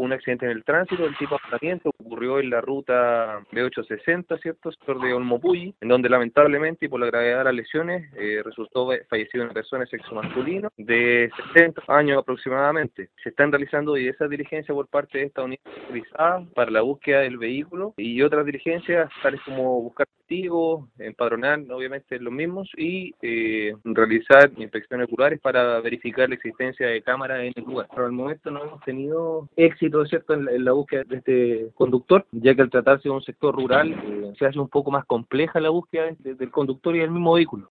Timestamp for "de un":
33.08-33.22